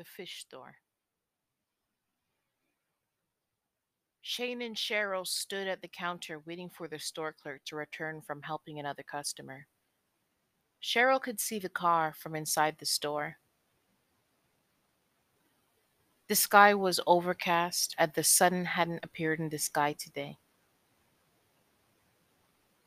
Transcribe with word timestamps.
the 0.00 0.04
fish 0.06 0.40
store. 0.40 0.76
Shane 4.22 4.62
and 4.62 4.74
Cheryl 4.74 5.26
stood 5.26 5.68
at 5.68 5.82
the 5.82 5.88
counter 5.88 6.40
waiting 6.46 6.70
for 6.70 6.88
the 6.88 6.98
store 6.98 7.34
clerk 7.34 7.60
to 7.66 7.76
return 7.76 8.22
from 8.22 8.40
helping 8.40 8.78
another 8.78 9.02
customer. 9.02 9.66
Cheryl 10.82 11.20
could 11.20 11.38
see 11.38 11.58
the 11.58 11.68
car 11.68 12.14
from 12.16 12.34
inside 12.34 12.76
the 12.78 12.86
store. 12.86 13.36
The 16.28 16.36
sky 16.36 16.72
was 16.72 17.00
overcast, 17.06 17.94
and 17.98 18.10
the 18.14 18.24
sun 18.24 18.64
hadn't 18.64 19.04
appeared 19.04 19.38
in 19.38 19.50
the 19.50 19.58
sky 19.58 19.92
today. 19.92 20.38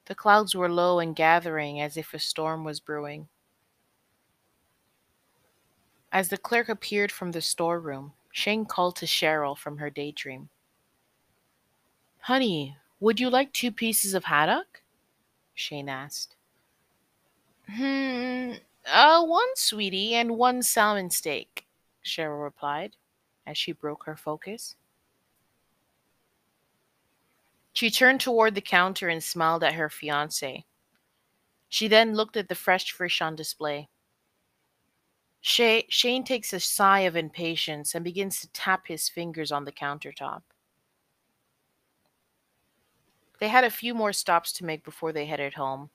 The 0.05 0.15
clouds 0.15 0.55
were 0.55 0.71
low 0.71 0.97
and 0.97 1.15
gathering 1.15 1.79
as 1.79 1.95
if 1.95 2.15
a 2.15 2.19
storm 2.19 2.63
was 2.63 2.79
brewing. 2.79 3.27
As 6.13 6.29
the 6.29 6.37
clerk 6.37 6.69
appeared 6.69 7.11
from 7.11 7.31
the 7.31 7.41
storeroom, 7.41 8.13
Shane 8.31 8.65
called 8.65 8.95
to 8.97 9.07
Cheryl 9.07 9.57
from 9.57 9.79
her 9.79 9.89
daydream. 9.89 10.47
Honey, 12.19 12.77
would 12.99 13.19
you 13.19 13.31
like 13.31 13.51
two 13.51 13.71
pieces 13.71 14.13
of 14.13 14.23
haddock? 14.23 14.83
Shane 15.55 15.89
asked. 15.89 16.35
Hmm, 17.67 18.51
uh, 18.85 19.25
one 19.25 19.55
sweetie 19.55 20.13
and 20.13 20.37
one 20.37 20.61
salmon 20.61 21.09
steak, 21.09 21.65
Cheryl 22.05 22.43
replied 22.43 22.95
as 23.47 23.57
she 23.57 23.71
broke 23.71 24.03
her 24.05 24.15
focus. 24.15 24.75
She 27.73 27.89
turned 27.89 28.21
toward 28.21 28.53
the 28.53 28.61
counter 28.61 29.09
and 29.09 29.23
smiled 29.23 29.63
at 29.63 29.73
her 29.73 29.89
fiance. 29.89 30.63
She 31.69 31.87
then 31.87 32.13
looked 32.13 32.37
at 32.37 32.49
the 32.49 32.55
fresh 32.55 32.91
fish 32.91 33.19
on 33.19 33.35
display. 33.35 33.89
Shane 35.45 36.23
takes 36.23 36.53
a 36.53 36.59
sigh 36.59 37.01
of 37.01 37.17
impatience 37.17 37.93
and 37.93 38.03
begins 38.03 38.39
to 38.39 38.47
tap 38.53 38.87
his 38.87 39.09
fingers 39.09 39.51
on 39.51 39.65
the 39.65 39.73
countertop. 39.73 40.41
They 43.41 43.49
had 43.49 43.65
a 43.65 43.69
few 43.69 43.93
more 43.93 44.13
stops 44.13 44.53
to 44.53 44.65
make 44.65 44.85
before 44.85 45.11
they 45.11 45.25
headed 45.25 45.55
home. 45.55 45.89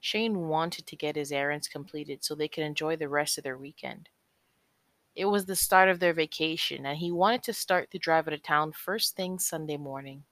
Shane 0.00 0.48
wanted 0.48 0.86
to 0.88 0.96
get 0.96 1.14
his 1.14 1.30
errands 1.30 1.68
completed 1.68 2.24
so 2.24 2.34
they 2.34 2.48
could 2.48 2.64
enjoy 2.64 2.96
the 2.96 3.08
rest 3.08 3.38
of 3.38 3.44
their 3.44 3.56
weekend. 3.56 4.08
It 5.14 5.26
was 5.26 5.46
the 5.46 5.54
start 5.54 5.88
of 5.88 6.00
their 6.00 6.12
vacation, 6.12 6.84
and 6.84 6.98
he 6.98 7.12
wanted 7.12 7.44
to 7.44 7.52
start 7.52 7.90
the 7.92 8.00
drive 8.00 8.26
out 8.26 8.34
of 8.34 8.42
town 8.42 8.72
first 8.72 9.14
thing 9.14 9.38
Sunday 9.38 9.76
morning. 9.76 10.24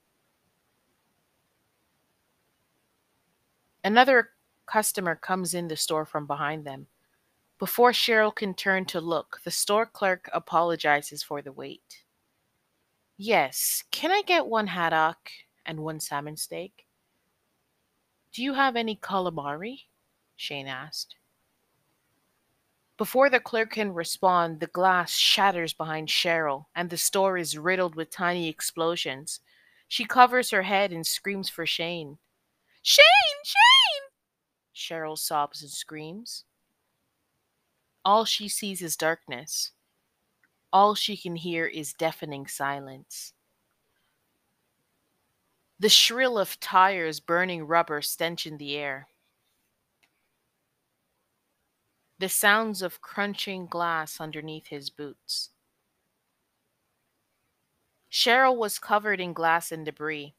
Another 3.84 4.30
customer 4.66 5.14
comes 5.14 5.54
in 5.54 5.68
the 5.68 5.76
store 5.76 6.04
from 6.04 6.26
behind 6.26 6.66
them. 6.66 6.88
Before 7.58 7.92
Cheryl 7.92 8.34
can 8.34 8.52
turn 8.52 8.84
to 8.86 9.00
look, 9.00 9.40
the 9.44 9.50
store 9.50 9.86
clerk 9.86 10.28
apologizes 10.32 11.22
for 11.22 11.40
the 11.40 11.52
wait. 11.52 12.04
Yes, 13.16 13.82
can 13.90 14.10
I 14.10 14.20
get 14.20 14.46
one 14.46 14.66
haddock 14.66 15.30
and 15.64 15.80
one 15.80 16.00
salmon 16.00 16.36
steak? 16.36 16.86
Do 18.32 18.42
you 18.42 18.52
have 18.52 18.76
any 18.76 18.94
calamari? 18.94 19.84
Shane 20.36 20.66
asked. 20.66 21.16
Before 22.98 23.30
the 23.30 23.40
clerk 23.40 23.72
can 23.72 23.94
respond, 23.94 24.60
the 24.60 24.66
glass 24.66 25.12
shatters 25.12 25.72
behind 25.72 26.08
Cheryl, 26.08 26.66
and 26.74 26.90
the 26.90 26.98
store 26.98 27.38
is 27.38 27.56
riddled 27.56 27.94
with 27.94 28.10
tiny 28.10 28.48
explosions. 28.48 29.40
She 29.88 30.04
covers 30.04 30.50
her 30.50 30.62
head 30.62 30.92
and 30.92 31.06
screams 31.06 31.48
for 31.48 31.64
Shane. 31.64 32.18
Shane! 32.82 33.04
Shane! 33.44 34.10
Cheryl 34.74 35.16
sobs 35.16 35.62
and 35.62 35.70
screams. 35.70 36.44
All 38.06 38.24
she 38.24 38.48
sees 38.48 38.82
is 38.82 38.96
darkness. 38.96 39.72
All 40.72 40.94
she 40.94 41.16
can 41.16 41.34
hear 41.34 41.66
is 41.66 41.92
deafening 41.92 42.46
silence. 42.46 43.32
The 45.80 45.88
shrill 45.88 46.38
of 46.38 46.60
tires 46.60 47.18
burning 47.18 47.66
rubber 47.66 48.00
stench 48.02 48.46
in 48.46 48.58
the 48.58 48.76
air. 48.76 49.08
The 52.20 52.28
sounds 52.28 52.80
of 52.80 53.00
crunching 53.00 53.66
glass 53.66 54.20
underneath 54.20 54.68
his 54.68 54.88
boots. 54.88 55.50
Cheryl 58.08 58.56
was 58.56 58.78
covered 58.78 59.20
in 59.20 59.32
glass 59.32 59.72
and 59.72 59.84
debris. 59.84 60.36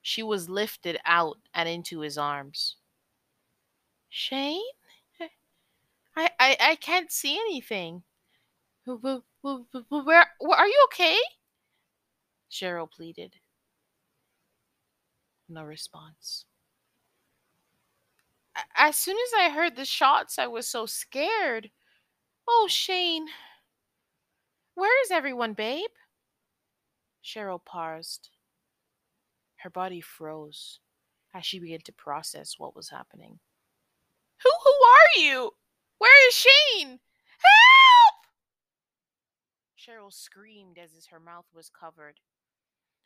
She 0.00 0.22
was 0.22 0.48
lifted 0.48 0.98
out 1.04 1.36
and 1.52 1.68
into 1.68 2.00
his 2.00 2.16
arms. 2.16 2.76
Shane? 4.08 4.62
I, 6.20 6.30
I, 6.38 6.56
I 6.60 6.74
can't 6.74 7.10
see 7.10 7.36
anything. 7.36 8.02
Where, 8.84 9.22
where, 9.40 10.26
are 10.58 10.66
you 10.66 10.86
okay? 10.92 11.16
Cheryl 12.50 12.90
pleaded. 12.90 13.36
No 15.48 15.64
response. 15.64 16.44
As 18.76 18.96
soon 18.96 19.16
as 19.16 19.32
I 19.38 19.48
heard 19.48 19.76
the 19.76 19.86
shots, 19.86 20.38
I 20.38 20.46
was 20.46 20.68
so 20.68 20.84
scared. 20.84 21.70
Oh, 22.46 22.66
Shane. 22.68 23.26
Where 24.74 25.02
is 25.04 25.10
everyone, 25.10 25.54
babe? 25.54 25.90
Cheryl 27.24 27.64
paused. 27.64 28.28
Her 29.56 29.70
body 29.70 30.02
froze 30.02 30.80
as 31.34 31.46
she 31.46 31.58
began 31.58 31.80
to 31.84 31.92
process 31.92 32.56
what 32.58 32.76
was 32.76 32.90
happening. 32.90 33.38
Who 34.42 34.50
who 34.64 34.70
are 34.70 35.22
you? 35.22 35.52
Where 36.00 36.28
is 36.28 36.34
Shane? 36.34 36.98
Help! 37.38 38.24
Cheryl 39.78 40.10
screamed 40.10 40.78
as 40.78 41.04
her 41.10 41.20
mouth 41.20 41.44
was 41.54 41.68
covered, 41.68 42.18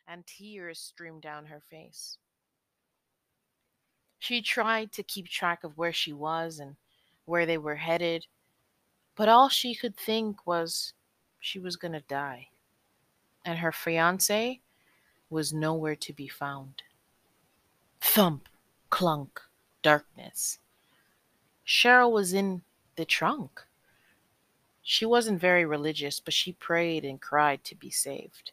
and 0.07 0.25
tears 0.25 0.79
streamed 0.79 1.21
down 1.21 1.45
her 1.47 1.59
face. 1.59 2.17
She 4.19 4.41
tried 4.41 4.93
to 4.93 5.03
keep 5.03 5.27
track 5.27 5.65
of 5.65 5.77
where 5.77 5.91
she 5.91 6.13
was 6.13 6.59
and 6.59 6.77
where 7.25 7.45
they 7.45 7.57
were 7.57 7.75
headed, 7.75 8.27
but 9.17 9.27
all 9.27 9.49
she 9.49 9.75
could 9.75 9.97
think 9.97 10.47
was 10.47 10.93
she 11.41 11.59
was 11.59 11.75
going 11.75 11.91
to 11.91 12.03
die. 12.07 12.47
And 13.43 13.59
her 13.59 13.73
fiance 13.73 14.61
was 15.29 15.51
nowhere 15.51 15.97
to 15.97 16.13
be 16.13 16.29
found. 16.29 16.81
Thump, 17.99 18.47
clunk, 18.89 19.41
darkness. 19.81 20.59
Cheryl 21.67 22.13
was 22.13 22.31
in 22.31 22.61
the 22.95 23.05
trunk. 23.05 23.61
She 24.81 25.05
wasn't 25.05 25.41
very 25.41 25.65
religious, 25.65 26.19
but 26.19 26.33
she 26.33 26.53
prayed 26.53 27.03
and 27.05 27.19
cried 27.19 27.63
to 27.65 27.75
be 27.75 27.89
saved. 27.89 28.51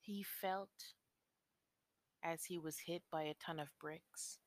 He 0.00 0.22
felt 0.22 0.68
as 2.22 2.44
he 2.44 2.58
was 2.58 2.78
hit 2.78 3.02
by 3.10 3.22
a 3.22 3.34
ton 3.34 3.58
of 3.58 3.68
bricks. 3.80 4.38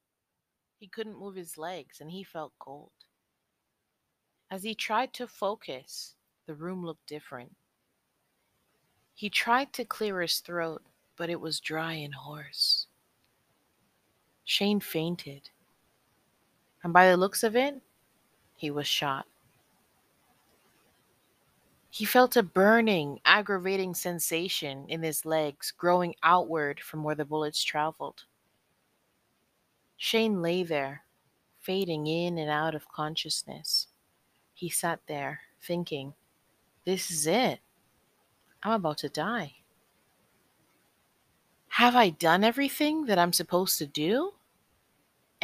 He 0.79 0.87
couldn't 0.87 1.19
move 1.19 1.35
his 1.35 1.57
legs 1.57 1.99
and 1.99 2.11
he 2.11 2.23
felt 2.23 2.53
cold. 2.59 2.91
As 4.49 4.63
he 4.63 4.75
tried 4.75 5.13
to 5.13 5.27
focus, 5.27 6.15
the 6.45 6.55
room 6.55 6.85
looked 6.85 7.07
different. 7.07 7.55
He 9.13 9.29
tried 9.29 9.73
to 9.73 9.83
clear 9.83 10.21
his 10.21 10.39
throat, 10.39 10.83
but 11.17 11.29
it 11.29 11.41
was 11.41 11.59
dry 11.59 11.93
and 11.93 12.13
hoarse. 12.13 12.87
Shane 14.45 14.79
fainted, 14.79 15.49
and 16.83 16.93
by 16.93 17.09
the 17.09 17.17
looks 17.17 17.43
of 17.43 17.55
it, 17.55 17.81
he 18.55 18.71
was 18.71 18.87
shot. 18.87 19.25
He 21.89 22.05
felt 22.05 22.37
a 22.37 22.43
burning, 22.43 23.19
aggravating 23.25 23.95
sensation 23.95 24.85
in 24.87 25.01
his 25.01 25.25
legs 25.25 25.71
growing 25.71 26.15
outward 26.21 26.79
from 26.79 27.03
where 27.03 27.15
the 27.15 27.25
bullets 27.25 27.63
traveled. 27.63 28.23
Shane 29.97 30.41
lay 30.41 30.61
there, 30.63 31.03
fading 31.59 32.05
in 32.05 32.37
and 32.37 32.51
out 32.51 32.75
of 32.75 32.87
consciousness. 32.89 33.87
He 34.53 34.69
sat 34.69 34.99
there, 35.07 35.41
thinking, 35.61 36.13
This 36.85 37.09
is 37.09 37.25
it. 37.25 37.59
I'm 38.63 38.73
about 38.73 38.99
to 38.99 39.09
die. 39.09 39.56
Have 41.77 41.95
I 41.95 42.09
done 42.09 42.43
everything 42.43 43.05
that 43.05 43.19
I'm 43.19 43.31
supposed 43.31 43.77
to 43.77 43.85
do? 43.85 44.33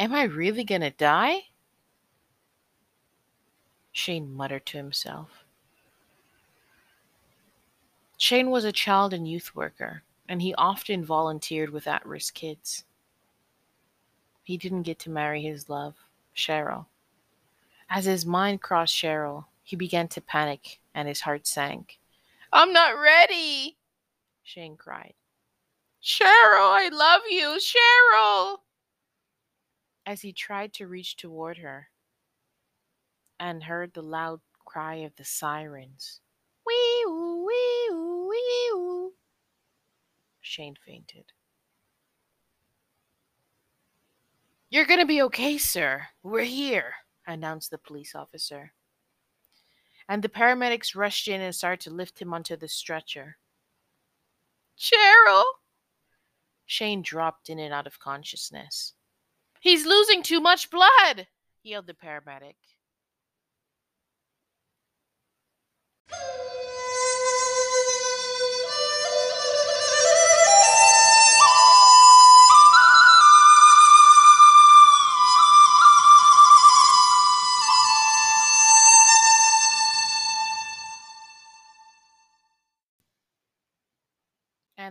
Am 0.00 0.12
I 0.12 0.24
really 0.24 0.64
going 0.64 0.80
to 0.80 0.90
die? 0.90 1.42
Shane 3.92 4.34
muttered 4.34 4.66
to 4.66 4.76
himself. 4.76 5.44
Shane 8.18 8.50
was 8.50 8.64
a 8.64 8.72
child 8.72 9.14
and 9.14 9.28
youth 9.28 9.54
worker, 9.54 10.02
and 10.28 10.42
he 10.42 10.52
often 10.54 11.04
volunteered 11.04 11.70
with 11.70 11.86
at 11.86 12.04
risk 12.04 12.34
kids. 12.34 12.82
He 14.42 14.56
didn't 14.56 14.82
get 14.82 14.98
to 15.00 15.10
marry 15.10 15.40
his 15.40 15.68
love, 15.68 15.94
Cheryl. 16.36 16.86
As 17.88 18.06
his 18.06 18.26
mind 18.26 18.60
crossed 18.60 18.96
Cheryl, 18.96 19.44
he 19.62 19.76
began 19.76 20.08
to 20.08 20.20
panic 20.20 20.80
and 20.96 21.06
his 21.06 21.20
heart 21.20 21.46
sank. 21.46 22.00
I'm 22.52 22.72
not 22.72 22.98
ready, 22.98 23.76
Shane 24.42 24.76
cried. 24.76 25.14
Cheryl, 26.04 26.68
I 26.70 26.90
love 26.92 27.22
you, 27.30 27.58
Cheryl. 27.58 28.58
as 30.06 30.20
he 30.20 30.32
tried 30.32 30.72
to 30.74 30.86
reach 30.86 31.16
toward 31.16 31.56
her 31.58 31.88
and 33.40 33.62
heard 33.64 33.94
the 33.94 34.02
loud 34.02 34.40
cry 34.66 34.96
of 34.96 35.16
the 35.16 35.24
sirens. 35.24 36.20
Wee 36.66 37.04
oo, 37.08 37.44
wee 37.46 37.88
oo, 37.90 38.28
wee 38.28 38.70
oo. 38.74 39.12
Shane 40.42 40.76
fainted. 40.84 41.32
You're 44.68 44.84
gonna 44.84 45.06
be 45.06 45.22
okay, 45.22 45.56
sir. 45.56 46.08
We're 46.22 46.44
here, 46.44 46.94
announced 47.26 47.70
the 47.70 47.78
police 47.78 48.14
officer. 48.14 48.74
And 50.06 50.22
the 50.22 50.28
paramedics 50.28 50.94
rushed 50.94 51.28
in 51.28 51.40
and 51.40 51.54
started 51.54 51.80
to 51.84 51.94
lift 51.94 52.20
him 52.20 52.34
onto 52.34 52.56
the 52.56 52.68
stretcher. 52.68 53.38
Cheryl! 54.78 55.44
Shane 56.66 57.02
dropped 57.02 57.48
in 57.48 57.58
and 57.58 57.72
out 57.72 57.86
of 57.86 57.98
consciousness. 57.98 58.94
He's 59.60 59.86
losing 59.86 60.22
too 60.22 60.40
much 60.40 60.70
blood, 60.70 61.26
yelled 61.62 61.86
the 61.86 61.94
paramedic. 61.94 62.56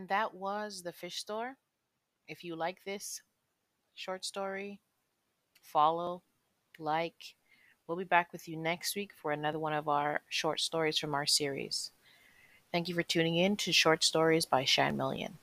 And 0.04 0.10
that 0.10 0.34
was 0.34 0.82
The 0.84 0.92
Fish 0.92 1.16
Store. 1.16 1.56
If 2.28 2.44
you 2.44 2.58
like 2.58 2.84
this 2.84 3.22
short 3.96 4.26
story, 4.26 4.82
follow, 5.62 6.24
like. 6.78 7.36
We'll 7.88 7.98
be 7.98 8.04
back 8.04 8.34
with 8.34 8.50
you 8.50 8.58
next 8.58 8.98
week 8.98 9.12
for 9.16 9.32
another 9.32 9.60
one 9.60 9.72
of 9.72 9.88
our 9.88 10.24
short 10.28 10.60
stories 10.60 10.98
from 10.98 11.16
our 11.16 11.26
series. 11.26 11.92
Thank 12.70 12.90
you 12.90 12.96
for 12.96 13.02
tuning 13.02 13.38
in 13.38 13.56
to 13.56 13.72
Short 13.72 14.04
Stories 14.04 14.46
by 14.46 14.66
Shan 14.66 14.98
Million. 14.98 15.38